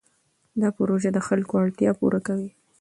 دا 0.61 0.69
پروژه 0.77 1.09
د 1.13 1.19
خلکو 1.27 1.53
اړتیا 1.63 1.91
پوره 1.99 2.19
کوي. 2.27 2.49